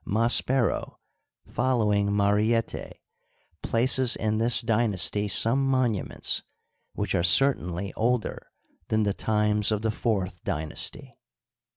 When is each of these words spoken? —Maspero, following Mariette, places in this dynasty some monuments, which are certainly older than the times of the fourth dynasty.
—Maspero, 0.03 0.95
following 1.45 2.11
Mariette, 2.11 2.97
places 3.61 4.15
in 4.15 4.39
this 4.39 4.61
dynasty 4.61 5.27
some 5.27 5.63
monuments, 5.63 6.41
which 6.93 7.13
are 7.13 7.21
certainly 7.21 7.93
older 7.93 8.47
than 8.87 9.03
the 9.03 9.13
times 9.13 9.71
of 9.71 9.83
the 9.83 9.91
fourth 9.91 10.43
dynasty. 10.43 11.19